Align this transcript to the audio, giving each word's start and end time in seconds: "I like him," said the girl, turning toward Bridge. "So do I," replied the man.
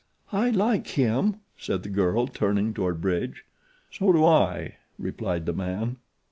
"I 0.31 0.49
like 0.49 0.87
him," 0.87 1.35
said 1.55 1.83
the 1.83 1.89
girl, 1.89 2.25
turning 2.25 2.73
toward 2.73 3.01
Bridge. 3.01 3.45
"So 3.91 4.11
do 4.11 4.25
I," 4.25 4.77
replied 4.97 5.45
the 5.45 5.53
man. 5.53 5.97